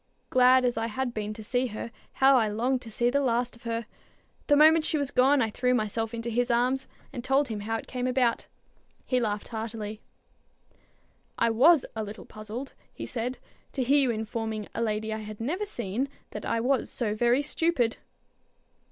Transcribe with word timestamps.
Glad 0.31 0.65
as 0.65 0.77
I 0.77 0.87
had 0.87 1.13
been 1.13 1.31
to 1.35 1.43
see 1.43 1.67
her, 1.67 1.91
how 2.13 2.35
I 2.35 2.47
longed 2.47 2.81
to 2.81 2.89
see 2.89 3.11
the 3.11 3.21
last 3.21 3.55
of 3.55 3.65
her! 3.65 3.85
The 4.47 4.55
moment 4.55 4.83
she 4.83 4.97
was 4.97 5.11
gone, 5.11 5.43
I 5.43 5.51
threw 5.51 5.75
myself 5.75 6.11
into 6.15 6.31
his 6.31 6.49
arms, 6.49 6.87
and 7.13 7.23
told 7.23 7.49
him 7.49 7.59
how 7.59 7.77
it 7.77 7.85
came 7.85 8.07
about. 8.07 8.47
He 9.05 9.19
laughed 9.19 9.49
heartily. 9.49 10.01
"I 11.37 11.51
was 11.51 11.85
a 11.95 12.03
little 12.03 12.25
puzzled," 12.25 12.73
he 12.91 13.05
said, 13.05 13.37
"to 13.73 13.83
hear 13.83 13.99
you 14.09 14.09
informing 14.09 14.67
a 14.73 14.81
lady 14.81 15.13
I 15.13 15.19
had 15.19 15.39
never 15.39 15.67
seen 15.67 16.09
that 16.31 16.47
I 16.47 16.59
was 16.59 16.89
so 16.89 17.13
very 17.13 17.43
stupid." 17.43 17.97